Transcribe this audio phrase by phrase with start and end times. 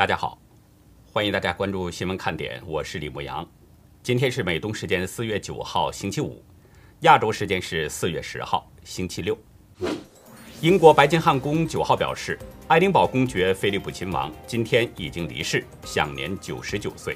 [0.00, 0.38] 大家好，
[1.12, 3.46] 欢迎大家关注新闻看点，我是李牧阳。
[4.02, 6.42] 今天是美东时间四月九号星期五，
[7.00, 9.36] 亚洲时间是四月十号星期六。
[10.62, 17.14] 英国白金汉宫九号表示，爱丁堡公爵菲利普亲王今天已经离世，享年九十九岁。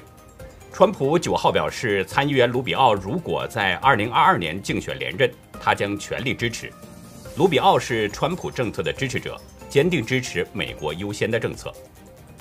[0.71, 5.27] 川普九号表示，参议员卢比奥如果在二零二二年竞选连任，
[5.59, 6.71] 他将全力支持。
[7.35, 11.73] 卢比奥是川普政策的支持者，坚定支持美国优先的政策。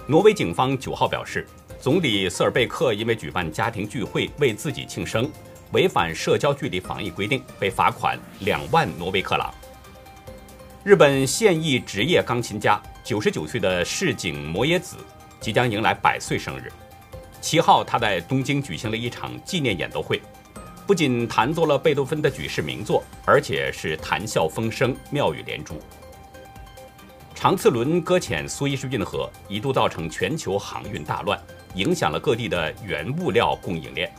[0.07, 1.47] 挪威警方九号表示，
[1.81, 5.31] 总理瑟尔贝克因为举办家庭聚会为自己庆生，
[5.73, 9.53] 违反社交距离防疫规定，被罚款两万挪威克朗。
[10.83, 14.99] 日本现役职业钢琴家九十九岁的市井摩耶子
[15.41, 16.71] 即将迎来百岁生日。
[17.41, 20.21] 七号，他在东京举行了一场纪念演奏会，
[20.87, 25.81] 不仅弹奏了贝多芬的举世名作，而且是谈笑风生、妙语连珠。
[27.45, 31.39] 长次轮搁浅苏伊士运河，一度造成全球航运大乱，
[31.75, 34.11] 影响了各地的原物料供应链。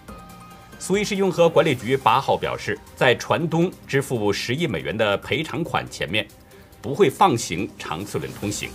[0.78, 6.28] 苏伊士运河管理局八号表示，在船东支付十亿美元的赔偿款前面，
[6.84, 8.70] 不会放行长次轮通行。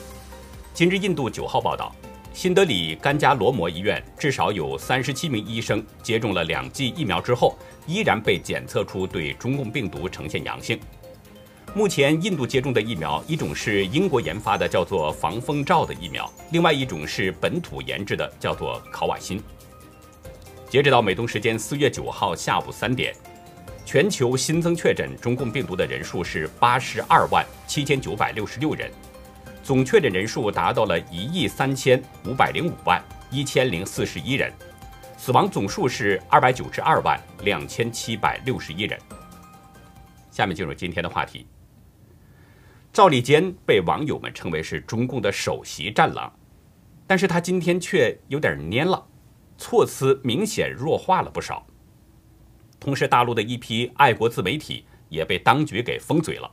[0.74, 1.94] 今日印度九号报道，
[2.34, 10.76] 新德里甘加罗摩医院至少有三十七名医生接种了两剂疫苗之后，依然被检测出对中共病毒呈现阳性。
[11.72, 19.40] 目前，印度接种的疫苗，一种是英国研发的，叫做防风罩的疫苗；另外一种是本土研制的，叫做考瓦辛。
[20.68, 23.14] 截止到美东时间四月九号下午三点，
[23.86, 28.90] 全球新增确诊中共病毒的人数是八十二万七千九百六十六人，
[29.62, 34.52] 总确诊人数达到了一亿三千五百零五万一千零四十一人，
[35.16, 38.98] 死亡总数是二百九十二万两千七百六十一人。
[40.32, 41.46] 下面进入今天的话题。
[42.92, 46.32] 赵立坚被网友们称为是中共的首席战狼，
[47.06, 49.06] 但是他今天却有点蔫了，
[49.56, 51.64] 措辞明显弱化了不少。
[52.80, 56.50] 同时，大陆的一批爱国自媒体也被当局给封嘴了。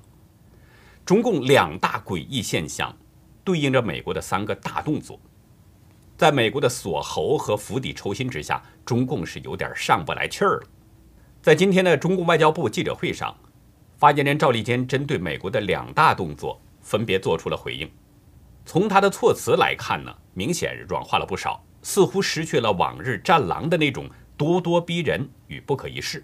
[1.03, 2.95] 中共两大诡异现象，
[3.43, 5.19] 对应着美国的三个大动作，
[6.17, 10.67] 在美国的锁喉和釜底抽薪之下，中共是有点上不来气儿了。
[11.41, 13.35] 在今天的中共外交部记者会上。
[13.97, 17.89] 发言人赵立坚针对美国的两大动作分别做出了回应。
[18.63, 26.23] 从他的措辞来看呢，明显软化了不少，似乎失去了往日战狼的那种咄咄逼人与不可一世。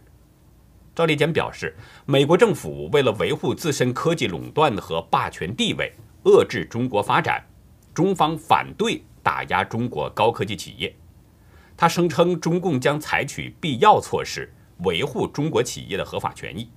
[0.93, 1.75] 赵立坚表示，
[2.05, 5.91] 美国政府为了维护自身科技垄断和霸权地位，
[6.25, 7.43] 遏制中国发展，
[7.91, 10.95] 中方反对打压中国高科技企业。
[11.75, 14.53] 他声称，中共将采取必要措施，
[14.83, 16.69] 维护中国企业的合法权益。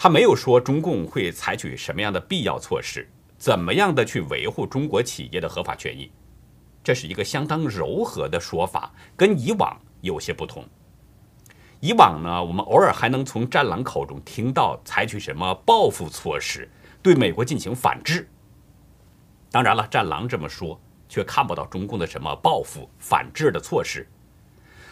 [0.00, 6.08] 他没有说中共会采取什么样的必要措施，怎么样的去维护中国企业的合法权益，
[6.84, 10.64] 这是一个相当柔和的说法，跟以往有些不同。
[11.80, 16.70] 以往呢，我们偶尔还能从战狼口中听到采取什么报复措施，
[17.02, 18.28] 对美国进行反制。
[19.50, 24.06] 当然了，战狼这么说，却看不到中共的什么报复反制的措施。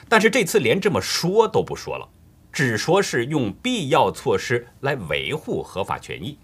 [0.09, 2.09] 但是这次连这么说都不说了。
[2.57, 6.39] 只说是用必要措施来维护合法权益，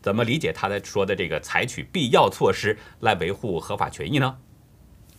[0.00, 4.38] 怎么理解他的说的这个采取必要措施来维护合法权益呢？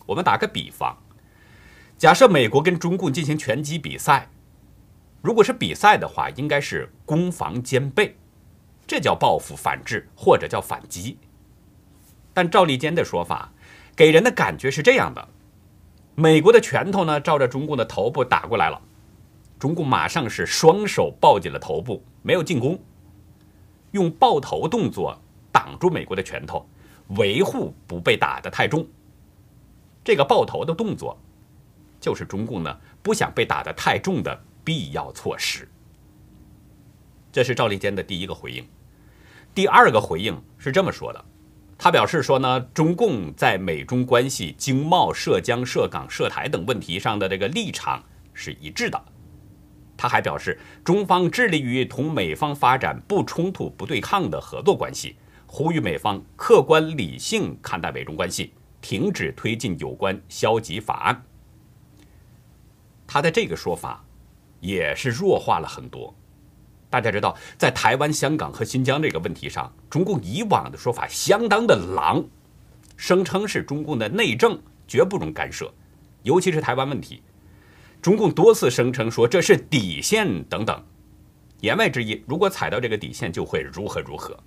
[0.06, 0.96] 我们打个比方，
[1.98, 4.30] 假设美国跟中共进行拳击比赛，
[5.20, 8.16] 如果是比赛的话，应该是攻防兼备，
[8.86, 11.18] 这叫报复反制或者叫反击。
[12.32, 13.52] 但赵立坚的说法
[13.94, 15.28] 给人的感觉是这样的：
[16.14, 18.80] 美国的拳头呢，照着中共的头部打过来了。
[19.58, 22.78] 中共马上是双手抱紧了头部，没有进攻，
[23.92, 25.18] 用抱头动作
[25.50, 26.68] 挡住美国的拳头，
[27.16, 28.86] 维护不被打得太重。
[30.04, 31.18] 这个抱头的动作，
[32.00, 35.66] 就是中共呢不想被打得太重的必要措施。
[37.32, 38.64] 这是赵立坚的第一个回应。
[39.54, 41.24] 第二个回应是这么说的，
[41.78, 48.04] 他表示说呢，中共在美中关系、经贸、涉疆、涉港、涉台等问题上的这个立场
[48.34, 49.02] 是一致的。
[49.96, 55.16] 他还表示，中方致力于同美方发展不冲突、不对抗的合作关系，
[55.46, 61.22] 呼吁美方客观理性看待美中关系，停止推进有关消极法案。
[63.06, 64.04] 他的这个说法
[64.60, 66.14] 也是弱化了很多。
[66.90, 72.24] 大家知道，在台湾、香港和新疆这个问题上，中共以往的说法相当的狼，
[72.96, 75.72] 声称是中共的内政，绝不容干涉，
[76.22, 77.22] 尤其是台湾问题。
[78.06, 80.80] 中共多次声称说这是底线等等，
[81.58, 84.38] 言外之意，如果踩到这个底线就会如何如何。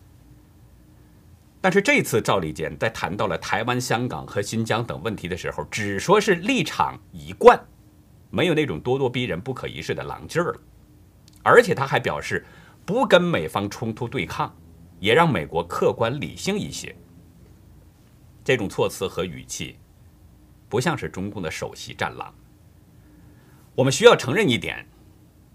[1.59, 7.61] 但是这次赵立坚在谈到了台湾、香港和新疆等问题的时候，只说是立场一贯，
[8.29, 10.59] 没有那种咄咄逼人、不可一世的狼劲儿了。
[11.43, 12.45] 而且他还表示
[12.85, 14.55] 不跟美方冲突对抗，
[15.01, 16.95] 也让美国客观理性一些。
[18.41, 19.75] 这种措辞和语气，
[20.69, 22.33] 不像是中共的首席战狼。
[23.75, 24.85] 我们需要承认一点，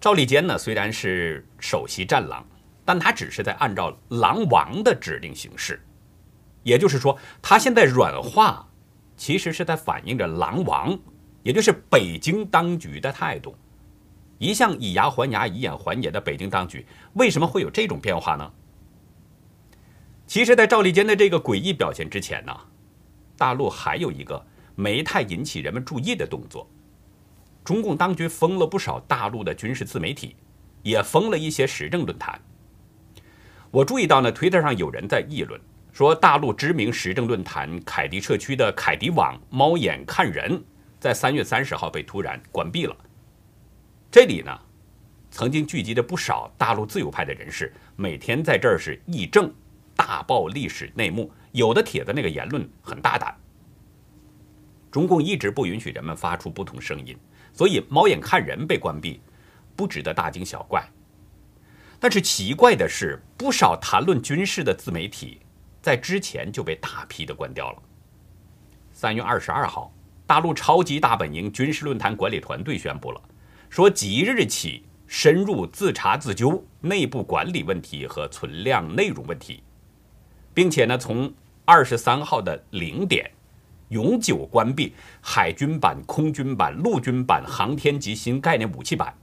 [0.00, 2.46] 赵立坚呢虽然是首席战狼，
[2.84, 5.80] 但他只是在按照狼王的指令行事。
[6.62, 8.66] 也就是说，他现在软化，
[9.16, 10.98] 其实是在反映着狼王，
[11.42, 13.54] 也就是北京当局的态度。
[14.38, 18.50] 一向以牙还牙、以眼还眼的北京当局，为什么会有这种变化呢？
[20.26, 22.56] 其实，在赵立坚的这个诡异表现之前呢，
[23.36, 24.42] 大陆还有一个
[24.74, 26.66] 没太引起人们注意的动作：
[27.64, 30.36] 中共当局封了不少大陆的军事自媒体，
[30.82, 32.38] 也封了一些时政论坛。
[33.70, 35.60] 我注意到呢，推特上有人在议论。
[35.90, 40.62] 说大陆知名时政论坛凯迪社区的凯迪网猫眼看人，
[40.98, 42.96] 在三月三十号被突然关闭了。
[44.10, 44.58] 这里呢，
[45.30, 49.54] 曾经聚集着不少大陆自由派的人士，每天在这儿是议政、
[49.94, 51.30] 大爆历史内幕。
[51.52, 53.32] 有的帖子那个言论很大胆。
[54.90, 57.16] 中共一直不允许人们发出不同声音，
[57.54, 59.22] 所以猫眼看人被关闭，
[59.74, 60.86] 不值得大惊小怪。
[61.98, 65.40] 但是奇怪的是，不少谈论军事的自媒体。
[65.80, 67.82] 在之前就被大批的关掉了。
[68.90, 69.92] 三月二十二号，
[70.26, 73.20] 大陆超级大本营军事论坛管理团队宣布了，
[73.68, 79.62] 说即日起深入自查自纠内部管理问题和存量内容问题，
[80.54, 81.30] 并且呢，从
[81.66, 83.30] 二十三号的零点
[83.88, 89.14] 永久关闭海军版、空军版、陆军版、航天级新概念武器版。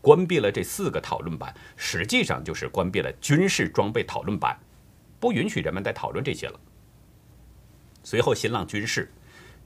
[0.00, 4.58] 关闭了这四个讨论版，实际上就是关闭了军事装备讨论版。
[5.18, 6.60] 不允许人们再讨论这些了。
[8.02, 9.10] 随后，新浪军事、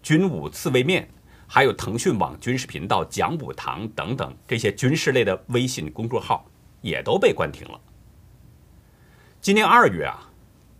[0.00, 1.08] 军武刺猬面，
[1.48, 6.48] 还有腾讯网军事频道、讲武堂等等这些军事类的微信公众号
[6.80, 7.80] 也都被关停了。
[9.40, 10.27] 今年二月啊，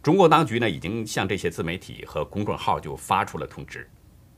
[0.03, 3.89] 中国当局呢已经向这些自媒体和公众号就发出了通知，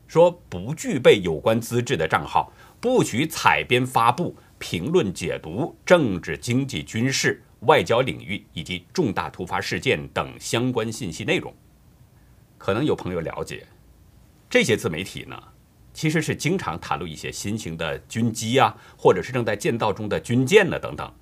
[0.07, 7.41] 说不具备有关资质的账号不许采编发布、评论解读政治、经济、军事。
[7.67, 11.53] 外交领域以及重大突发事件等相关信息内容，
[12.57, 13.67] 可能有朋友了解，
[14.49, 15.39] 这些自媒体呢，
[15.93, 21.13] 其实是经常谈论一些新型的军机啊，或者是正在建造中的军舰呢等等。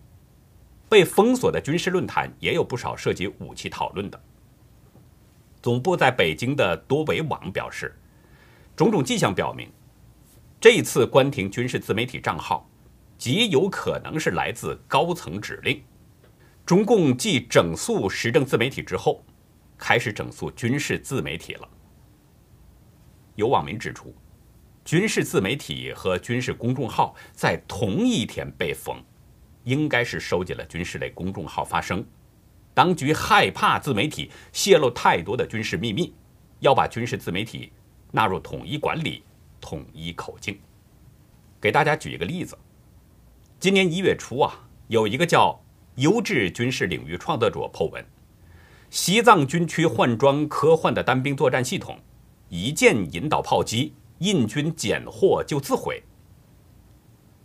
[0.87, 4.17] 被封锁的军事论坛也有不少涉及武器讨论的。
[5.61, 7.93] 总部在北京的多维网表示，
[8.75, 9.69] 种种迹象表明，
[10.59, 12.69] 这一次关停军事自媒体账号，
[13.17, 15.81] 极有可能是来自高层指令。
[16.65, 19.23] 中共继整肃时政自媒体之后，
[19.77, 21.67] 开始整肃军事自媒体了。
[23.35, 24.15] 有网民指出，
[24.85, 29.03] 军事自媒体和军事公众号在同一天被封，
[29.63, 32.05] 应该是收紧了军事类公众号发声。
[32.73, 36.13] 当局害怕自媒体泄露太多的军事秘密，
[36.59, 37.71] 要把军事自媒体
[38.11, 39.23] 纳入统一管理、
[39.61, 40.59] 统一口径。
[41.61, 42.57] 给大家举一个例子，
[43.59, 45.59] 今年一月初啊，有一个叫。
[45.95, 48.05] 优质军事领域创作者破文：
[48.89, 51.99] 西藏军区换装科幻的单兵作战系统，
[52.47, 56.01] 一键引导炮击，印军捡获就自毁。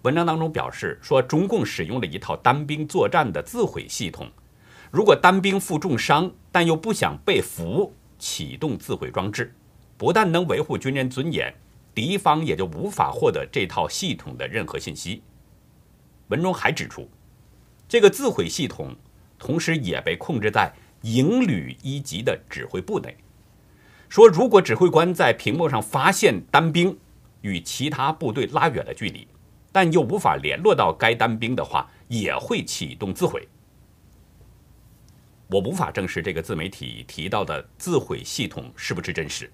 [0.03, 4.31] 文章当中表示说，中共使用了一套单兵作战的自毁系统，
[4.95, 9.53] 如果单兵负重伤，但又不想被俘，启动自毁装置，
[9.97, 11.53] 不但能维护军人尊严，
[11.93, 15.21] 敌方也就无法获得这套系统的任何信息。
[16.29, 17.09] 文中还指出。
[17.89, 18.95] 这个自毁系统，
[19.37, 23.17] 同时也被控制在营旅一级的指挥部内。
[24.09, 26.97] 说，如果指挥官在屏幕上发现单兵
[27.41, 29.27] 与其他部队拉远了距离，
[29.73, 33.49] 但又无法联络到该单兵的话，也会启动自毁。
[35.49, 39.53] 我无法证实这个自媒体提到的自毁系统是不是真实，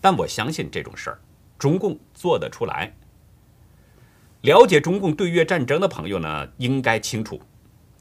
[0.00, 1.20] 但我相信这种事儿，
[1.58, 2.92] 中共做得出来。
[4.40, 7.40] 了解中共对越战争的朋友呢，应该清楚。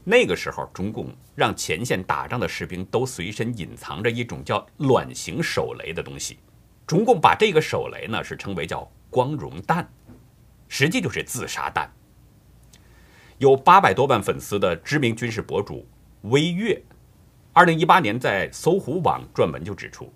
[0.04, 6.40] 那个时候，中共让前线打仗的士兵都随身隐藏着一种叫卵形手雷的东西。
[6.88, 9.88] 中共把这个手雷呢，是称为叫光荣弹，
[10.68, 11.88] 实际就是自杀弹。
[13.38, 15.88] 有八百多万粉丝的知名军事博主
[16.24, 16.82] 微月，
[17.54, 20.12] 二零一八年在搜狐网撰文就指出，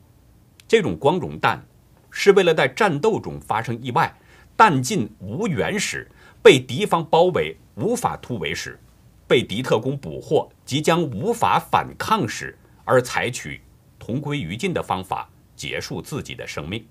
[0.65, 1.62] 这种光荣弹
[2.10, 4.13] 是为了在战斗中发生意外、
[4.56, 6.10] 弹尽无援时、
[6.42, 8.80] 被敌方包围无法突围时。
[9.27, 13.60] 被敌特工捕获，即将无法反抗时，而采取
[13.98, 16.86] 同归于尽的方法结束自己的生命。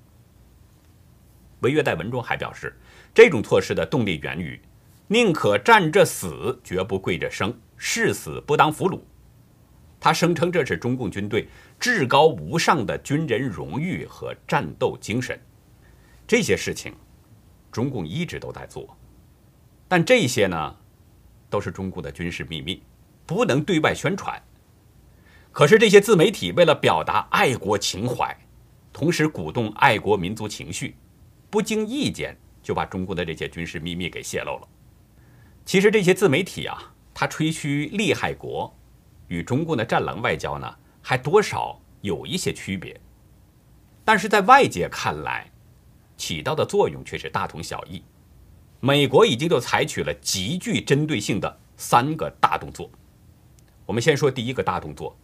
[1.60, 2.76] 违约在文中还表示，
[3.14, 4.60] 这种措施的动力源于
[5.06, 9.00] “宁可站着死，绝不跪着生，誓死不当俘虏”。
[10.04, 11.48] 他声称这是中共军队
[11.80, 15.40] 至高无上的军人荣誉和战斗精神。
[16.26, 16.94] 这些事情，
[17.72, 18.94] 中共一直都在做，
[19.88, 20.76] 但这些呢，
[21.48, 22.82] 都是中共的军事秘密，
[23.24, 24.38] 不能对外宣传。
[25.50, 28.36] 可是这些自媒体为了表达爱国情怀，
[28.92, 30.96] 同时鼓动爱国民族情绪，
[31.48, 34.68] 不经意间就把中共的这些军事秘密给泄露了。
[35.64, 38.70] 其实这些自媒体啊，他吹嘘利害国，
[39.28, 42.98] 与中共的战狼外交呢，还多少有一些区别。
[44.04, 45.50] 但是在外界看来，
[46.16, 48.02] 起到的作用却是大同小异。
[48.80, 52.90] 美国已经就采取了极具针对性的三个大动作。
[53.86, 55.16] 我们先说第一个大动作。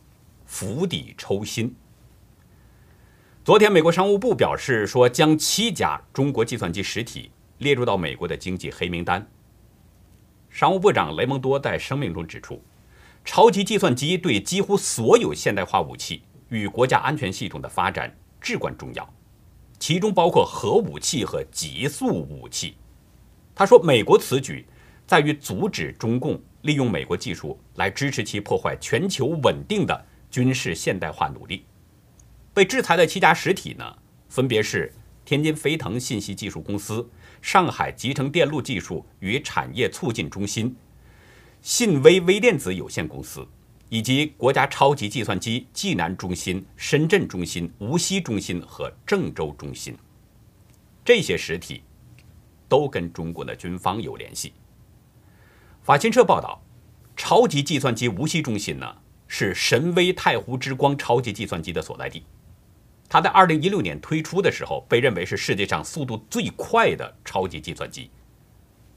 [0.46, 1.72] 釜底抽薪。
[3.44, 9.24] 昨天，美国商务部表示说，将七家中国计算机实体列入到美国的经济黑名单。
[10.48, 12.60] 商务部长雷蒙多在声明中指出，
[13.24, 19.14] 超级计算机对几乎所有现代化武器与国家安全系统的发展至关重要，
[19.78, 22.76] 其中包括核武器和极速武器。
[23.54, 24.66] 他说，美国此举
[25.06, 30.06] 在于阻止中共利用美国技术来支持其破坏全球稳定的。
[30.30, 31.64] 军事现代化努力，
[32.54, 33.96] 被制裁的七家实体呢，
[34.28, 37.10] 分别是天津飞腾信息技术公司、
[37.42, 40.76] 上海集成电路技术与产业促进中心、
[41.62, 43.46] 信威微电子有限公司，
[43.88, 49.96] 以及国家超级计算机济南中心、深圳中心、无锡中心和郑州中心。
[51.04, 51.82] 这些实体
[52.68, 54.52] 都跟中国的军方有联系。
[55.82, 56.62] 法新社报道，
[57.16, 58.96] 超级计算机无锡中心呢。
[59.32, 62.24] 是神威太湖之光超级计算机的所在地。
[63.08, 68.10] 它在2016年推出的时候，被认为是世界上速度最快的超级计算机。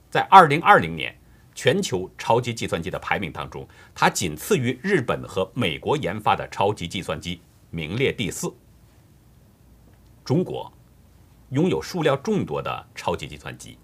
[0.10, 1.15] 在2020年
[1.56, 8.54] 全球超级计算机的排名当中，它仅次于日本和美国研发的超级计算机，名列第四。
[10.24, 10.72] 中国
[11.50, 13.78] 拥有数量众多的超级计算机，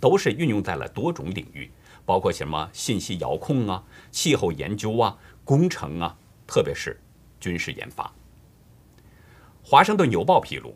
[0.00, 1.70] 都是运用在了多种领域，
[2.06, 5.16] 包括什么信息遥控啊、气候研究啊。
[5.44, 6.98] 工程啊，特别是
[7.38, 8.10] 军事研发。
[9.62, 10.74] 华盛顿邮报披露，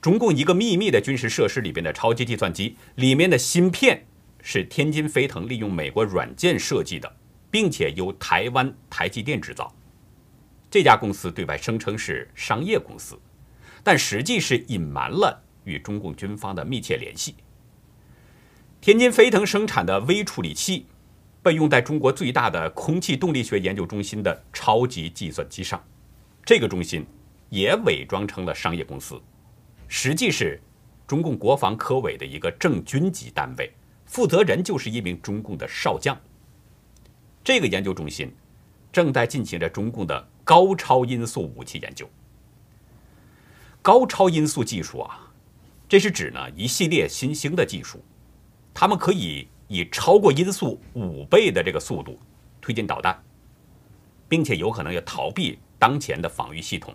[0.00, 4.06] 中共一个秘密的军事设施里边的超级计算机里面的芯片
[4.44, 7.16] 是天津飞腾利用美国软件设计的，
[7.50, 9.74] 并且由台湾台积电制造。
[10.70, 13.18] 这家公司对外声称是商业公司，
[13.82, 17.34] 但实际是隐瞒了与中共军方的密切联系。
[18.80, 20.86] 天津飞腾生产的微处理器。
[21.42, 25.78] 被用在中国最大的空气动力学研究中心的超级计算机上，
[26.42, 27.04] 这个中心
[27.50, 29.20] 也伪装成了商业公司，
[29.86, 30.58] 实际是
[31.06, 33.70] 中共国防科委的一个正军级单位，
[34.06, 36.16] 负责人就是一名中共的少将。
[37.42, 38.34] 这个研究中心
[38.92, 42.08] 正在进行着中共的高超音速武器研究。
[43.82, 45.32] 高超音速技术啊，
[45.88, 48.02] 这是指呢一系列新兴的技术，
[48.72, 49.48] 他们可以。
[49.66, 52.20] 以超过音速五倍的这个速度
[52.60, 53.18] 推进导弹，
[54.28, 56.94] 并且有可能要逃避当前的防御系统。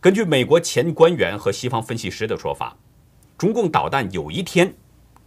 [0.00, 2.74] 根据美国前官员和西方分析师的说法，
[3.36, 4.74] 中共导弹有一天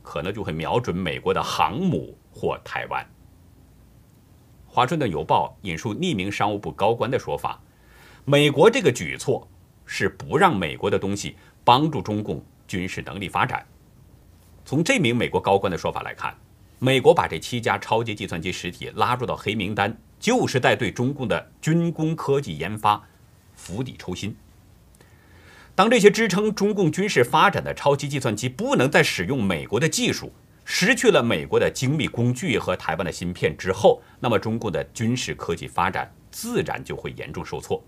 [0.04, 3.04] 可能就会瞄准美国的航母或台湾。
[4.68, 7.60] 华盛顿邮报引述匿名商务部高官的说法，
[8.26, 9.48] 美国这个举措
[9.86, 13.66] 是不让美国的东西帮助中共军事能力发展。
[14.66, 16.36] 从这名美国高官的说法来看，
[16.80, 23.02] 美国把这七家超级计算机实体拉入到黑名单，就是在对中共的军工科技研发
[23.54, 24.36] 釜底抽薪。
[25.76, 30.32] 当这些支撑中共军事发展的超级计算机不能再使用美国的技术，
[30.66, 37.84] 失去了美国的精密工具和台湾的芯片之后，那么中共的军事科技发展自然就会严重受挫。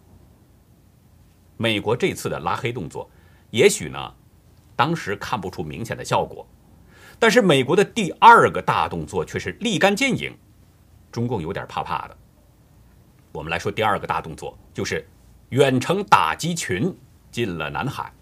[1.58, 3.10] 美国这次的拉黑动作，
[3.52, 4.14] 也许呢，
[4.76, 6.46] 当时看不出明显的效果。
[7.18, 10.36] 但是美国的第二个大动作却是立竿见影，
[11.12, 12.18] 中共有点怕怕的。
[13.32, 15.08] 我们来说第二个大动作，就是
[15.50, 16.94] 远程打击群
[17.36, 18.14] 进了南海。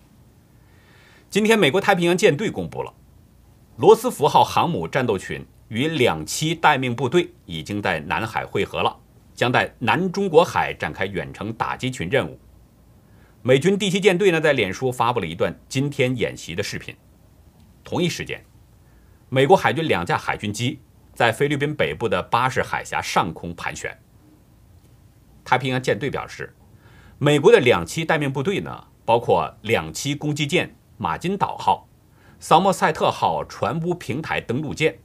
[1.29, 2.91] 今天，美国太平洋舰队公布了，
[3.77, 8.99] 罗斯福号航母战斗群与两栖待命部队已经在南海汇合了，
[9.35, 12.39] 将在南中国海展开远程打击群任务。
[13.43, 16.95] 美军第七舰队呢，在脸书发布了一段今天演习的视频。
[17.83, 18.43] 同一时间。
[19.29, 20.79] 美国海军两架海军机
[21.13, 23.95] 在菲律宾北部的巴士海峡上空盘旋。
[25.45, 26.51] 太平洋舰队表示，
[27.19, 31.87] 美国的两栖待命部队呢，包括两栖攻击舰马金岛号、
[32.39, 34.99] 萨默塞特号船坞平台登陆舰、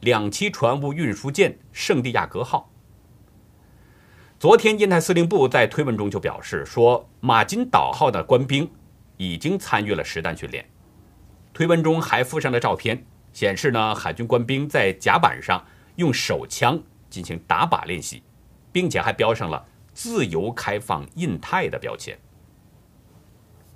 [0.00, 2.70] 两栖船坞运输舰圣地亚哥号。
[4.38, 8.70] 昨天，印太司令部在推文中就表示说，马金岛号的官兵
[9.16, 10.64] 已经参与了实弹训练。
[11.52, 15.64] 推文中还附上了照片，显示呢，海军官兵在甲板上
[15.96, 18.22] 用手枪进行打靶练习，
[18.70, 22.16] 并且还标上了“自由开放印太”的标签。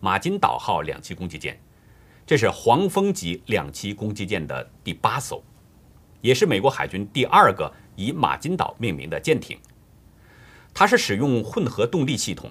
[0.04, 1.56] 马金岛号两栖攻击舰，
[2.26, 5.40] 这是黄蜂级两栖攻击舰的第八艘，
[6.20, 9.56] 也是美国海军第二个以马金岛命名的舰艇。
[10.74, 12.50] 它是使用混合动力系统，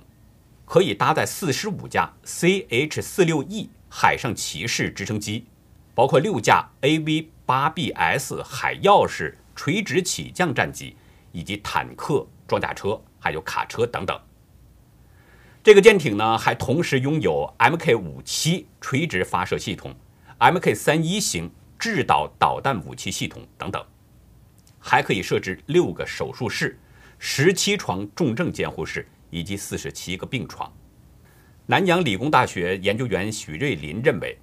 [0.64, 5.46] 可以搭载四十五架 CH-46E 海上骑士直升机，
[5.94, 10.96] 包括六架 AV-8BS 海鹞式垂直起降战机，
[11.34, 14.18] 以及坦克、装甲车，还有卡车等等。
[15.64, 19.96] 这个舰艇呢，还同时拥有 Mk57 垂直发射系统、
[20.40, 23.86] Mk31 型制导导弹武器系统等等，
[24.80, 26.80] 还可以设置六个手术室。
[27.20, 30.72] 十七床重症监护室以及四十七个病床。
[31.68, 34.36] 南洋理工大学研究员许瑞林认为，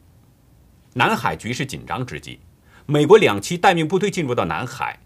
[0.94, 2.38] 南海局势紧张之际，
[2.86, 4.96] 美国两栖待命部队进入到南海，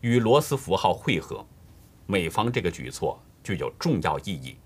[0.00, 1.46] 与罗斯福号会合，
[2.06, 4.56] 美方这个举措具有重要意义。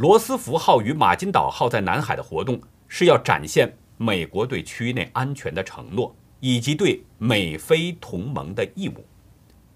[0.00, 9.04] 罗斯福号与马金岛号在南海的活动，是要展现美国对区域内安全的承诺，以及对美菲同盟的义务。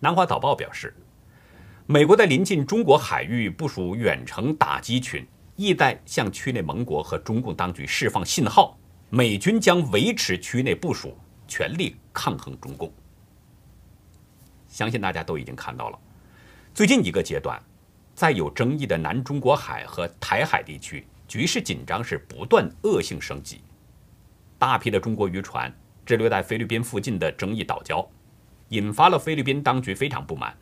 [0.01, 0.97] 南华早报表示。
[1.85, 5.23] 美国在临近中国海域部署远程打击群，
[5.57, 8.79] 意在向区内盟国和中共当局释放信号，
[9.11, 11.15] 美军将维持区内部署，
[11.47, 12.91] 全力抗衡中共。
[14.67, 15.99] 相信大家都已经看到了，
[16.73, 17.63] 最近一个阶段，
[18.15, 23.61] 在有争议的南中国海和台海地区，局势紧张是不断恶性升级，
[24.59, 25.73] 大批的中国渔船
[26.07, 28.07] 滞留在菲律宾附近的争议岛礁，
[28.69, 30.57] 引发了菲律宾当局非常不满。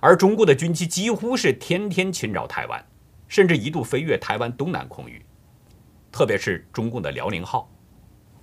[0.00, 2.82] 而中国的军机几乎是天天侵扰台湾，
[3.28, 5.22] 甚至一度飞越台湾东南空域。
[6.10, 7.70] 特别是中共的辽宁号，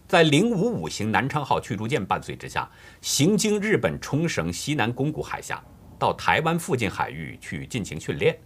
[0.07, 2.69] 在零五五型南昌号驱逐舰伴随之下，
[3.01, 5.61] 行经日本冲绳西南宫古海峡，
[5.97, 8.37] 到台湾附近海域去进行训练。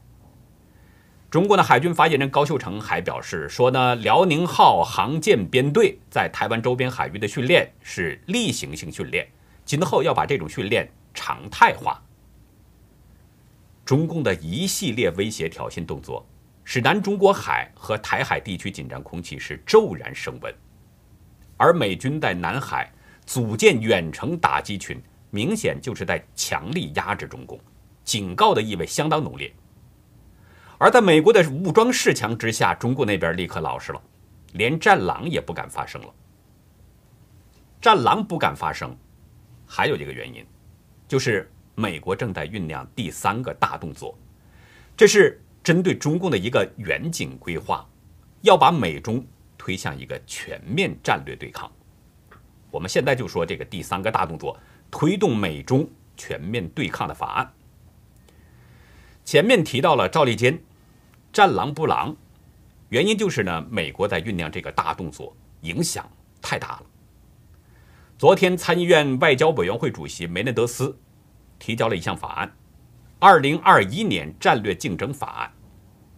[1.29, 9.25] 中国的海军发言人高秀成还表示说呢，辽宁号航舰编队在台湾周边海域的训练是例行性训练，
[9.63, 12.01] 今后要把这种训练常态化。
[13.85, 16.25] 中共的一系列威胁挑衅动作，
[16.65, 20.53] 使南中国海和台海地区紧张空气是骤然升温，
[21.55, 22.91] 而美军在南海
[23.25, 27.59] 组建远程打击群，明显就是在强力压制中共，
[28.03, 29.51] 警告的意味相当浓烈。
[30.77, 34.01] 而在美国的武装势强之下，中共那边立刻老实了，
[34.53, 36.13] 连战狼也不敢发声了。
[37.81, 38.95] 战狼不敢发声，
[39.65, 40.45] 还有一个原因，
[41.07, 41.51] 就是。
[41.73, 44.15] 美国正在酝酿第三个大动作，
[44.95, 47.87] 这是针对中共的一个远景规划，
[48.41, 49.25] 要把美中
[49.57, 51.71] 推向一个全面战略对抗。
[52.69, 54.59] 我们现在就说这个第三个大动作，
[54.91, 57.53] 推动美中全面对抗的法案。
[59.25, 60.61] 前面提到了赵立坚，
[61.33, 62.15] 战狼不狼，
[62.89, 66.07] 原因就是呢，美国在酝酿这个大动作，影响
[66.41, 66.83] 太大了。
[68.17, 70.95] 昨天参议院外交委员会主席梅内德斯。
[71.63, 72.47] 提交了一项法案，
[73.19, 75.47] 《二零二一年战略竞争法案》，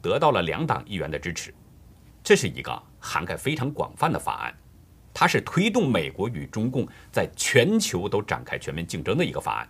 [0.01, 1.53] 得到了两党议员的支持。
[2.23, 4.55] 这是一个涵盖非常广泛的法案，
[5.13, 9.69] 它是推动美国与中共在全球都展开全面竞争的一个法案。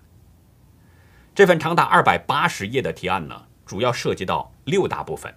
[1.36, 5.34] 这份长达二百八十页的提案呢，主要涉及到六大部分。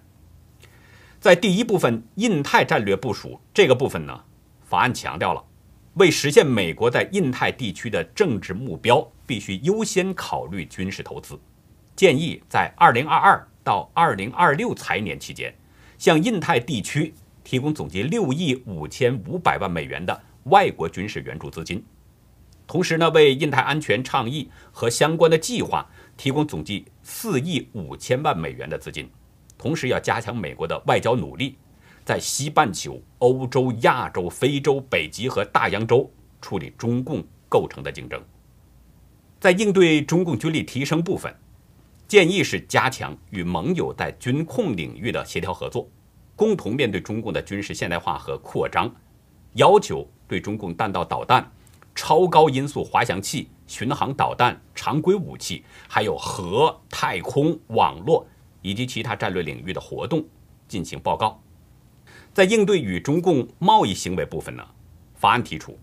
[1.19, 4.23] 在第一部分印太战略部署这个部分呢，
[4.63, 5.43] 法案强调了。
[5.95, 11.39] 为实现美国在印太地区的政治目标，必须优先考虑军事投资。
[11.95, 15.51] 建议在2022到2026财年期间，
[15.97, 17.15] 向印太地区
[17.47, 21.81] 提供总计6亿5千五百万美元的外国军事援助资金。
[22.67, 29.09] 同时呢，为印太安全倡议和相关的计划提供总计4亿5千万美元的资金。
[29.57, 31.55] 同时，要加强美国的外交努力。
[32.03, 38.21] 在西半球、欧洲、亚洲、非洲、北极和大洋洲处理中共构成的竞争，
[39.39, 41.33] 在应对中共军力提升部分，
[42.09, 45.89] 建议是加强与盟友在军控领域的协调合作，
[46.37, 48.89] 共同面对中共的军事现代化和扩张，
[49.55, 51.51] 要求对中共弹道导弹、
[51.93, 58.25] 超高音速滑翔器、巡航导弹、常规武器，还有核、太空、网络。
[58.63, 60.25] 以及其他战略领域的活动
[60.67, 61.41] 进行报告。
[62.33, 64.67] 在应对与中共贸易行为部分呢，
[65.13, 65.77] 法案提出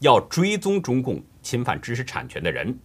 [0.00, 2.76] 要追踪中共侵犯知识产权的人，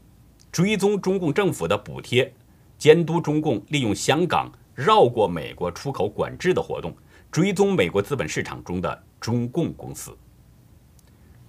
[0.51, 2.31] 追踪中共政府的补贴，
[2.77, 4.51] 监督中共利用香港
[4.83, 6.95] 绕过美国出口管制的活动，
[7.31, 10.17] 追踪美国资本市场中的中共公司。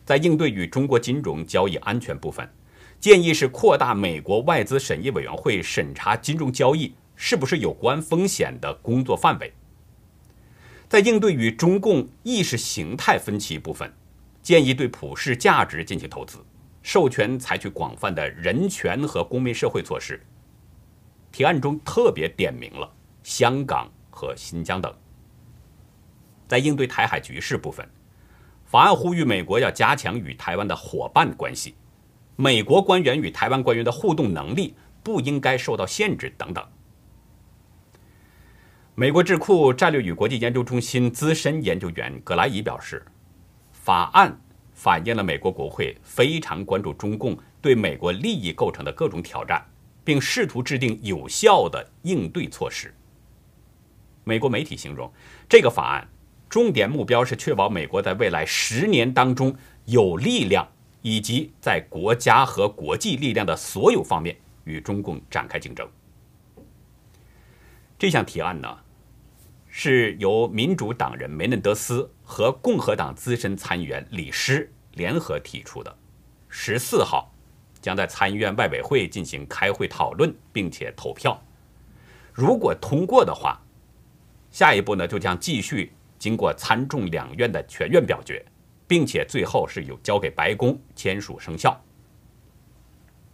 [0.05, 2.47] 在应对与中国金融交易安全部分，
[3.01, 9.51] 建议是扩大美国外资审议委员会审查金融交易是不是有关风险的工作范围。
[10.89, 13.91] 在应对与中共意识形态分歧部分，
[14.43, 16.39] 建议对普世价值进行投资，
[16.83, 20.21] 授权采取广泛的人权和公民社会措施。
[21.31, 22.93] 提案中特别点明了
[23.23, 24.93] 香港和新疆等。
[26.49, 27.89] 在应对台海局势部分，
[28.65, 31.75] 法案呼吁美国要加强与台湾的伙伴关系，
[32.37, 36.63] 美国官员与台湾官员的互动能力不应该受到限制等等。
[38.95, 43.03] 美国智库战略与国际研究中心资深研究员格莱伊表示，
[43.73, 44.39] 法案
[44.75, 49.65] 反映了美国国会非常关注中共对美国利益构成的各种挑战，
[50.05, 52.95] 并试图制定有效的应对措施。
[54.25, 55.13] 美国媒体形容
[55.49, 56.09] 这个法案
[56.49, 59.57] 重点目标是确保美国在未来十年当中
[59.87, 60.69] 有力量
[61.01, 65.89] 以及在国家和国际力量的所有方面与中共展开竞争。
[67.99, 68.79] 这项提案呢，
[69.69, 75.97] 是由民主党人梅嫩德斯和共和党资深参议员李施联合提出的。
[76.49, 77.33] 十四号
[77.81, 81.43] 将在参议院外委会进行开会讨论，并且投票。
[82.33, 83.61] 如果通过的话，
[84.53, 88.45] 下一步呢就将继续经过参众两院的全院表决，
[88.87, 91.77] 并且最后是由交给白宫签署生效。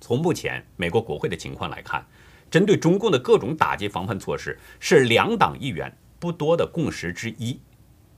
[0.00, 2.02] 从目前美国国会的情况来看。
[2.50, 7.60] 针对中共的各种打击防范措施是两党议员不多的共识之一，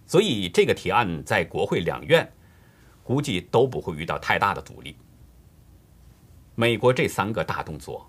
[0.06, 2.32] 所以这个提案在国会两院
[3.02, 4.94] 估计都不会遇到太大的阻力。
[6.54, 8.08] 美国这三个大动作，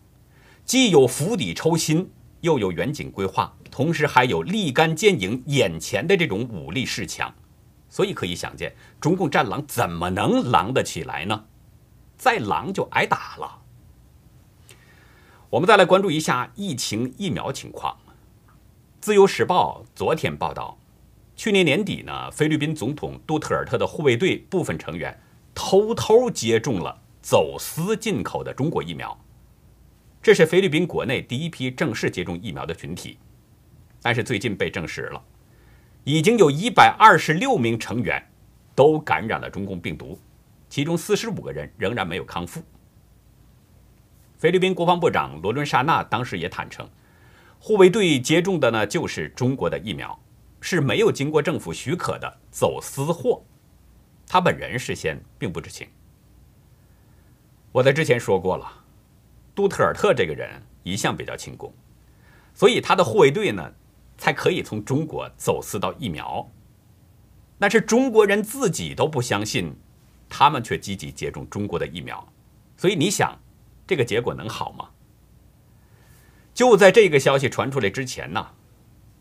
[0.63, 2.07] 既有釜底抽薪，
[2.41, 3.51] 又有远景规划，
[3.81, 7.33] 同时还有立竿见影、眼前的这种武力势强，
[7.89, 11.45] 所以可以想见，中共战狼怎么能狼得起来呢？
[12.15, 13.59] 再狼就挨打了。
[15.49, 17.97] 我们再来关注一下疫情疫苗情况。
[18.99, 20.77] 自由时报昨天报道，
[21.35, 25.19] 去年年底呢，菲律宾总统杜特尔特的护卫队部分成员
[25.55, 29.19] 偷偷接种了走私进口的中国疫苗。
[30.21, 33.17] 这是菲律宾国内第一批正式接种疫苗的群体，
[34.01, 35.23] 但是最近被证实了，
[36.03, 38.21] 已经有一百二十六名成员
[38.73, 40.19] 都感染了中共病毒，
[40.67, 42.63] 其中四十五个人仍然没有康复。
[44.37, 46.89] 菲律宾国防部长罗伦沙纳当时也坦诚，
[47.59, 50.19] 护卫队接种的呢就是中国的疫苗，
[50.59, 53.43] 是没有经过政府许可的走私货。
[54.27, 55.87] 他本人事先并不知情。
[57.71, 58.65] 我在之前说过了，
[59.53, 60.49] 杜特尔特这个人
[60.81, 61.71] 一向比较轻功，
[62.55, 63.71] 所以他的护卫队呢
[64.21, 66.47] 才可以从中国走私到疫苗。
[67.57, 69.75] 但是中国人自己都不相信，
[70.29, 72.23] 他们却积极接种中国的疫苗，
[72.77, 73.35] 所以你想。
[73.87, 74.87] 这个结果能好吗？
[76.53, 78.47] 就在这个消息传出来之前呢，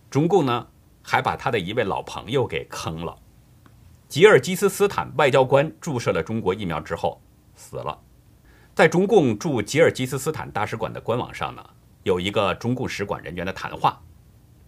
[0.08, 0.68] 中共呢
[1.02, 3.18] 还把他的一位老朋友给坑了。
[4.06, 7.20] 吉尔吉斯斯坦外交官注射了中国疫苗之后
[7.56, 7.98] 死了。
[8.76, 11.70] 在中共驻吉尔吉斯斯坦大使馆的官网上呢，
[12.04, 14.00] 有一个中共使馆人员的谈话，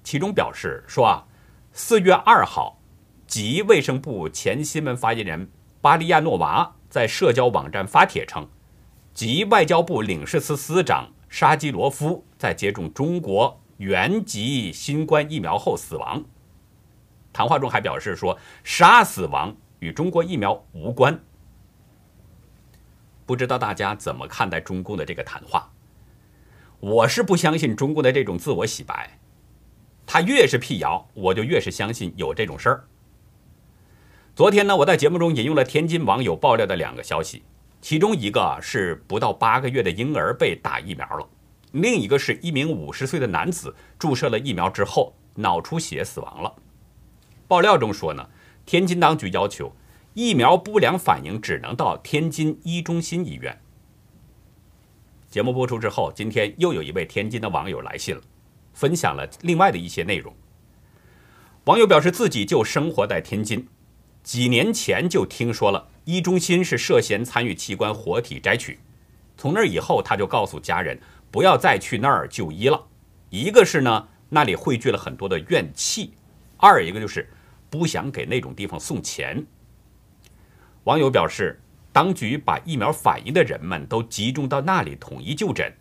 [0.03, 1.25] 其中表示说啊，
[1.73, 2.79] 四月二号，
[3.27, 8.49] 吉卫生部前新闻发言人巴利亚诺娃在社交网站发帖称。
[9.15, 16.25] 及外交部领事司司长沙基罗夫在接种中国原籍新冠疫苗后死亡。
[17.31, 21.23] 谈话中还表示说，沙死亡与中国疫苗无关。
[23.27, 25.71] 不知道大家怎么看待中共的这个谈话？
[26.81, 29.19] 我是不相信中共的这种自我洗白，
[30.07, 32.85] 他越是辟谣，我就越是相信有这种事儿。
[34.35, 37.43] 昨天呢，我在节目中引用了天津网友爆料的两个消息。
[37.81, 41.29] 其中一个是不到八个月的婴儿被打疫苗了，
[41.73, 46.55] 另一个是一名五十岁的男子注射了疫苗之后脑出血死亡了。
[47.49, 48.29] 爆料中说呢，
[48.65, 49.75] 天津当局要求
[50.15, 53.61] 疫苗不良反应只能到天津一中心医院。
[55.29, 58.23] 节目播出之后，今天又有一位天津的网友来信了，
[58.73, 60.35] 分享了另外的一些内容。
[61.65, 63.69] 网友表示自己就生活在天津，
[64.23, 65.89] 几年前就听说了。
[66.05, 68.81] 一中心是涉嫌参与器官活体摘取，
[69.37, 70.99] 从那以后他就告诉家人
[71.31, 72.89] 不要再去那儿就医了。
[73.31, 76.11] 一个是呢那里汇聚了很多的怨气；
[76.57, 77.31] 二一个就是
[77.71, 79.47] 不想给那种地方送钱。
[80.83, 81.61] 网友表示，
[81.93, 85.73] 当局把疫苗反应的人们都集中到那里统一就诊。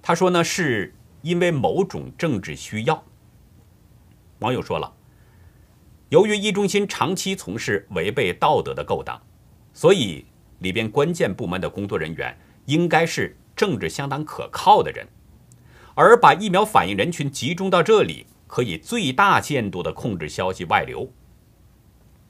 [0.00, 3.02] 他说呢，是因为某种政治需要。
[4.40, 4.92] 网友说了，
[6.08, 9.20] 由于一中心长期从事违背道德的勾当，
[9.72, 10.26] 所以
[10.58, 15.06] 里边关键部门的工作人员应该是政治相当可靠的人，
[15.94, 21.10] 而把疫苗反应人群集中到这里，可以最大限度地控制消息外流。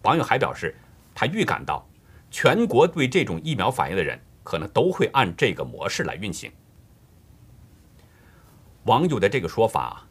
[0.02, 0.76] 网友还表示，
[1.14, 1.86] 他预感到。
[2.28, 6.50] 全国对这种疫苗反应的人，可能都会按这个模式来运行。
[8.86, 10.06] 网友的这个说法，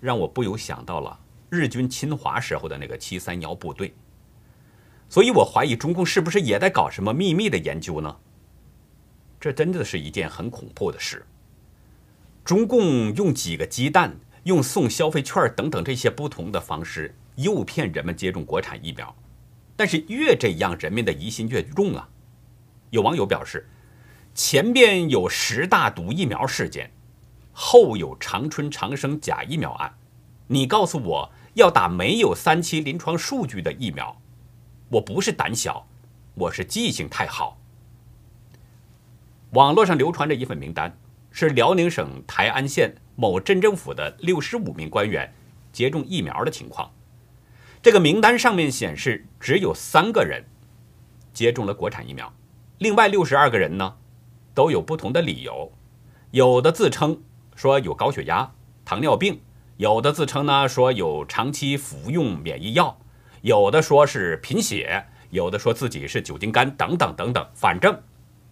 [0.00, 3.94] 让我不由想到了日军侵华时候的那个七三幺部队。
[5.08, 8.16] 所以我怀疑中共是不是也在搞什么秘密的研究呢？
[9.38, 11.26] 这真的是一件很恐怖的事。
[12.42, 19.14] 中共用几个鸡蛋，用送消费券等等这些不同的方式，诱骗人们接种国产疫苗。
[19.76, 22.08] 但是越这样，人民的疑心越重啊！
[22.88, 23.68] 有网友表示，
[24.34, 26.90] 前边有十大毒疫苗事件，
[27.58, 29.94] 后有长春长生假疫苗案，
[30.46, 34.20] 你告诉我要打没有三期临床数据的疫苗，
[34.90, 35.88] 我不是胆小，
[36.34, 37.58] 我是记性太好。
[39.52, 40.94] 网络上流传着一份名单，
[41.30, 45.32] 是辽宁省台安县某镇政府的六十五名官员
[45.72, 46.92] 接种疫苗的情况。
[47.80, 50.44] 这个名单上面显示，只有三个人
[51.32, 52.30] 接种了国产疫苗，
[52.76, 53.96] 另外六十二个人呢，
[54.52, 55.72] 都有不同的理由。
[56.32, 57.22] 有的自称
[57.56, 58.48] 说有高血压、
[58.84, 59.34] 糖尿病；
[59.78, 62.96] 有的自称呢说有长期服用免疫药；
[63.40, 67.44] 有的说是贫血；有的说自己是酒精肝等等等等。
[67.54, 67.98] 反正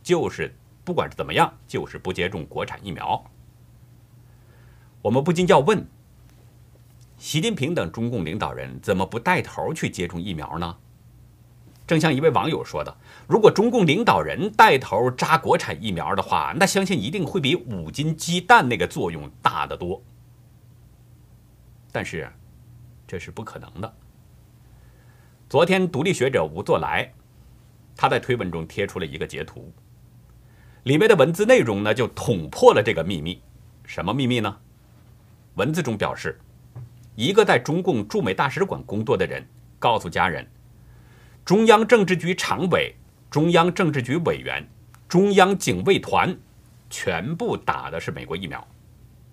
[0.03, 3.23] 就是不管是怎么样，就是不接种国产疫苗。
[5.03, 5.87] 我们不禁要问。
[7.17, 10.77] 习近平等中共领导人怎么不带头去接种疫苗呢？
[11.87, 20.03] 正像一位网友说的：“如果中共领导人带头扎国产疫苗的话，那相信一定会比五斤鸡蛋那个作用大得多。”
[21.91, 22.31] 但是，
[23.07, 23.95] 这是不可能的。
[25.49, 27.13] 昨天，独立学者吴作来，
[27.97, 29.73] 他在推文中贴出了一个截图，
[30.83, 33.41] 里面的文字内容呢，就捅破了这个秘密。
[33.85, 34.57] 什么秘密呢？
[35.55, 36.41] 文字中表示。
[37.17, 39.47] 一个在中共驻美大使馆工作的人
[39.79, 40.45] 告诉家人，
[41.45, 42.93] 中央政治局常委、
[43.35, 44.65] 中央政治局委员、
[45.09, 46.39] 中央警卫团
[46.89, 48.65] 全部打的是美国疫苗，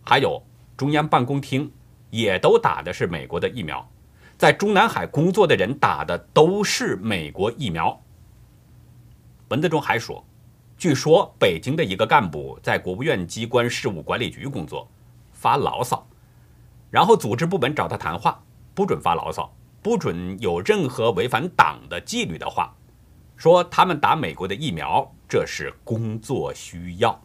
[0.03, 0.41] 还有
[0.75, 1.71] 中央办公厅
[2.09, 3.87] 也都打的是美国的疫苗，
[4.39, 8.01] 在中南海工作的人打的都是美国疫苗。
[9.49, 10.25] 文字中还说，
[10.79, 14.89] 据说北京的一个干部在国务院机关事务管理局工作，
[15.31, 16.03] 发牢骚。
[16.89, 22.75] 然后组织部门找他谈话，不准发牢骚，不准有任何违反党的纪律的话，
[23.41, 27.19] 说他们打美国的疫苗，这是工作需要。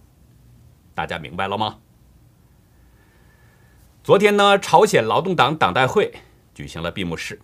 [0.94, 1.76] 大家明白了吗？
[4.02, 6.10] 昨天呢，朝鲜劳动党党代会
[6.54, 7.38] 举行了闭幕式，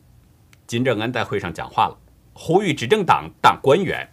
[0.67, 1.99] 金正恩在会上讲话了，
[2.33, 4.11] 呼吁执政党党官员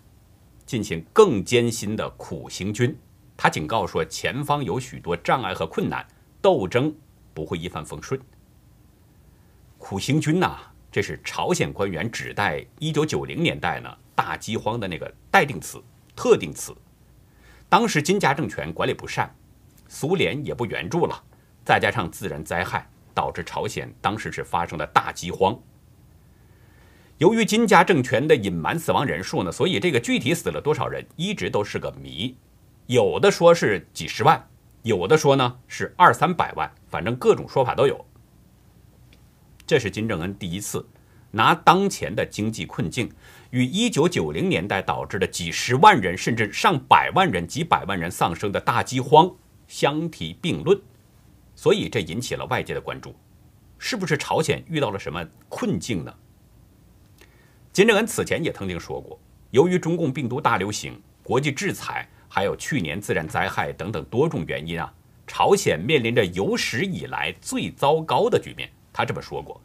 [0.65, 2.93] 进行更艰辛的苦行军。
[3.37, 6.05] 他警告说，前方有许多障碍和困难，
[6.41, 6.93] 斗争。
[7.33, 8.19] 不会一帆风顺。
[9.77, 10.57] 苦行军呐，
[10.91, 13.89] 这是朝鲜官员指代一九九零年代呢
[14.19, 15.81] 大饥荒的那个待定词、
[16.13, 16.75] 特定词。
[17.69, 19.33] 当时金家政权管理不善，
[19.87, 21.23] 苏联也不援助了，
[21.63, 25.57] 再加上自然灾害，导致朝鲜当时是发生了大饥荒。
[27.17, 32.35] 由于金家政权的隐瞒死亡人数呢，所以这个具体死了多少人一直都是个谜。
[32.87, 34.45] 有的说是几十万。
[34.81, 38.05] 有的说呢是二三百万，反正各种说法都有。
[39.65, 40.85] 这是金正恩第一次
[41.31, 43.09] 拿当前的经济困境
[43.51, 49.29] 与一九九零年代导致的几十万人甚至上百万人、几百万人丧生的大饥荒
[49.67, 50.79] 相提并论，
[51.55, 53.15] 所以这引起了外界的关注：
[53.77, 56.13] 是不是朝鲜遇到了什么困境呢？
[57.71, 59.19] 金正恩此前也曾经说过，
[59.51, 62.07] 由于中共病毒大流行、国际制裁。
[62.31, 64.93] 还有去年自然灾害等等多种原因啊，
[65.25, 68.69] 朝鲜面临着有史以来最糟糕的局面。
[68.93, 69.59] 他这么说过，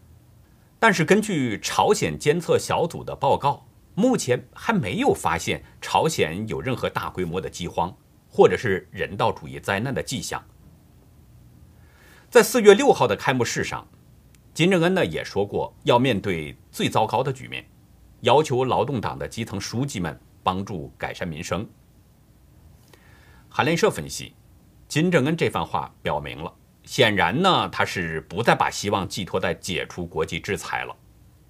[0.79, 3.63] 但是根据朝鲜监测小组的报告，
[3.95, 7.97] 目前还没有发现朝鲜有任何大规模的饥荒
[8.29, 10.45] 或者是人道主义灾难的迹象。
[12.29, 13.87] 在四月六号的开幕式上，
[14.53, 17.65] 金正恩呢也说过要面对最糟糕的局面，
[18.23, 21.69] 要求劳动党的基层书记们帮助改善民生。
[23.49, 24.35] 韩联社分析，
[24.89, 26.53] 金正恩这番话表明了
[26.83, 30.97] 显然呢，他是不再把希望寄托在解除国际制裁了，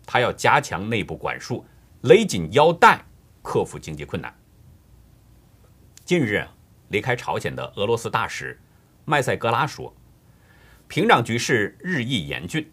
[0.04, 1.64] 他要加强内部管束，
[2.04, 3.02] 勒紧腰带，
[3.40, 4.38] 克服经济困难。
[6.04, 6.46] 近日，
[6.88, 8.60] 离开朝鲜的俄罗斯大使
[9.06, 9.90] 麦塞格拉说，
[10.86, 12.70] 平壤局势日益严峻，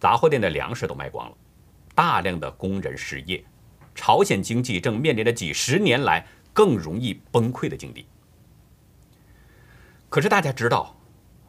[0.00, 1.36] 杂货店的粮食都卖光了，
[1.94, 3.44] 大量的工人失业，
[3.94, 8.06] 朝鲜经济正面临着几十年来更容易崩溃的境地。
[10.08, 10.96] 可是大家知道。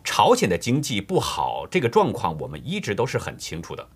[0.04, 3.90] 朝鲜的经济不好，这个状况我们一直都是很清楚的。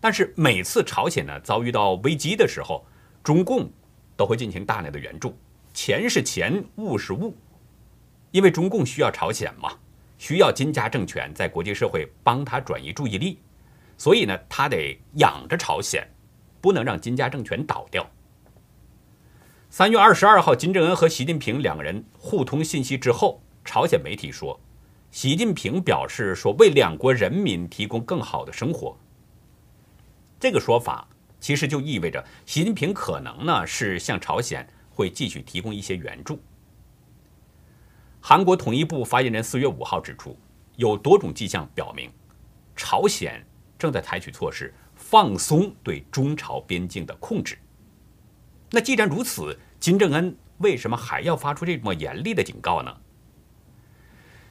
[0.00, 2.86] 但是每次朝鲜呢遭遇到危机的时候，
[3.22, 3.70] 中共
[4.16, 5.36] 都会进行大量的援助，
[5.74, 7.36] 钱是钱，物是物，
[8.30, 9.72] 因为中共需要朝鲜嘛，
[10.16, 13.38] 需要金家政权在国际社会帮他转移注意力，
[13.98, 16.08] 所以呢他得养着朝鲜，
[16.60, 18.08] 不能让金家政权倒掉。
[19.68, 24.58] 三月二十二号，金正恩和习近平两个人互通信息之后，朝鲜媒体说。
[25.12, 28.96] 习近平表示说：“为两国人民提供更好的生活。”
[30.40, 31.06] 这个说法
[31.38, 36.42] 其实就意味着习近平可能呢是向朝鲜会继续提供一些援助。
[38.22, 40.36] 韩国统一部发言人四月五号指出，
[40.76, 42.10] 有多种迹象表明，
[42.74, 43.46] 朝鲜
[43.78, 47.58] 正在采取措施放松对中朝边境的控制。
[48.70, 52.96] 那既然如此，金正恩为什么还要发出这么严厉的警告呢？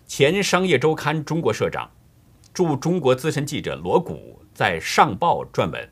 [0.05, 1.89] 前商业周刊中国社长、
[2.53, 5.89] 驻中国资深记者罗谷在上报撰文，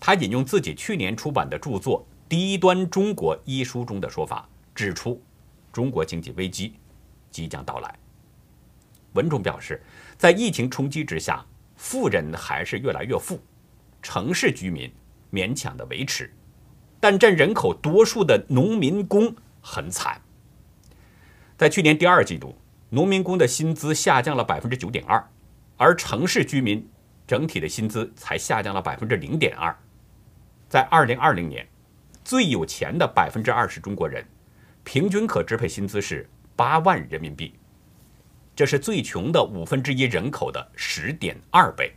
[0.00, 5.22] 他引用自己去年出版的著作《低端中国》一书中的说法，指出
[5.70, 6.76] 中国经济危机
[7.30, 7.94] 即将到来。
[9.12, 9.82] 文中表示，
[10.16, 11.44] 在疫情冲击之下，
[11.76, 13.38] 富人还是越来越富，
[14.00, 14.90] 城市居民
[15.30, 16.34] 勉强的维持，
[17.00, 20.18] 但占人口多数的农民工很惨。
[21.58, 22.56] 在去年第二季度。
[22.88, 25.22] 农民工的薪资下降了百分之九点二，
[25.76, 26.88] 而城市居民
[27.30, 29.72] 整体的薪资才下降了百分之零点二。
[30.68, 31.64] 在二零二零年，
[32.24, 34.26] 最有钱的百分之二十中国人，
[34.82, 37.54] 平均可支配薪资是八万人民币，
[38.56, 41.92] 这是最穷的五分之一人口的十点二倍。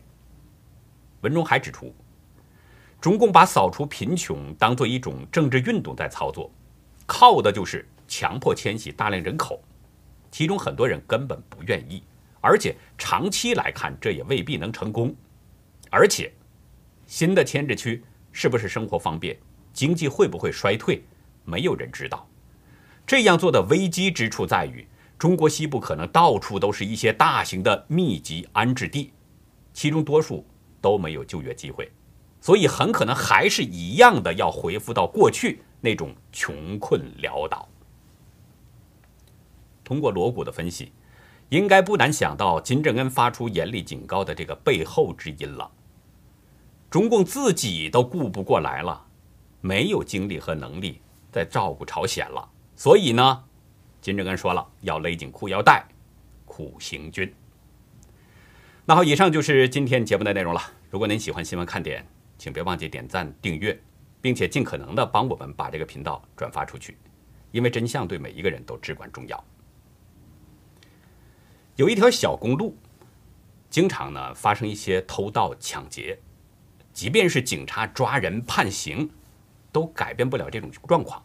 [1.21, 1.91] 文中还指出，
[3.01, 6.51] 中共把扫除贫穷当做一种政治运动在操作，
[7.07, 9.59] 靠的就是强迫迁徙大量人口。
[10.29, 12.03] 其中很多人根本不愿意，
[12.43, 15.15] 而且长期来看，这也未必能成功。
[15.89, 16.29] 而且，
[17.07, 18.03] 新的牵制区
[18.33, 19.39] 是不是生活方便，
[19.71, 21.01] 经济会不会衰退，
[21.45, 22.27] 没有人知道。
[23.07, 24.85] 这样做的危机之处在于，
[25.17, 29.13] 中国西部可能到处都是一些大型的密集安置地，
[29.71, 30.45] 其中多数
[30.81, 31.89] 都没有就业机会，
[32.41, 37.69] 所以很可能还是一样的要恢复到过去那种穷困潦倒。
[39.81, 40.91] 通过锣鼓的分析，
[41.53, 45.69] 应该不难想到金正恩发出严厉警告的这个背后之因了。
[46.89, 49.05] 中共自己都顾不过来了，
[49.61, 50.99] 没有精力和能力
[51.31, 53.43] 再照顾朝鲜了，所以呢，
[54.01, 55.85] 金正恩说了要勒紧裤腰带，
[56.43, 57.31] 苦行军。
[58.85, 60.61] 那好，以上就是今天节目的内容了。
[60.89, 62.03] 如果您喜欢新闻看点，
[62.39, 63.79] 请别忘记点赞、订阅，
[64.19, 66.97] 并且尽可能的帮我们把这个频道转发出去，
[67.51, 69.45] 因为真相对每一个人都至关重要。
[71.75, 72.77] 有一条小公路，
[73.69, 76.19] 经常呢发生一些偷盗抢劫，
[76.93, 79.09] 即便是警察抓人判刑，
[79.71, 81.23] 都改变不了这种状况。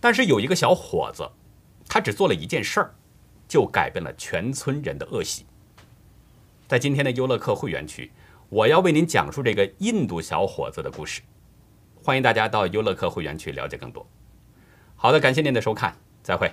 [0.00, 1.30] 但是有一个小伙子，
[1.86, 2.94] 他只做了一件事儿，
[3.46, 5.44] 就改变了全村人的恶习。
[6.66, 8.10] 在今天的优乐客会员区，
[8.48, 11.20] 我要为您讲述这个印度小伙子的故事。
[12.02, 14.06] 欢迎大家到优乐客会员区了解更多。
[14.96, 16.50] 好的，感谢您的收看，再会。